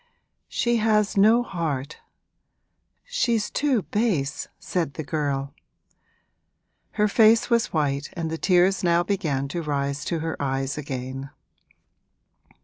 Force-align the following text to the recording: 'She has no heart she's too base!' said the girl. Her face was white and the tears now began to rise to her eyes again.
'She 0.47 0.77
has 0.77 1.15
no 1.15 1.43
heart 1.43 1.99
she's 3.05 3.51
too 3.51 3.83
base!' 3.83 4.47
said 4.57 4.95
the 4.95 5.03
girl. 5.03 5.53
Her 6.93 7.07
face 7.07 7.51
was 7.51 7.67
white 7.71 8.09
and 8.13 8.31
the 8.31 8.37
tears 8.39 8.83
now 8.83 9.03
began 9.03 9.47
to 9.49 9.61
rise 9.61 10.03
to 10.05 10.17
her 10.17 10.35
eyes 10.41 10.75
again. 10.75 11.29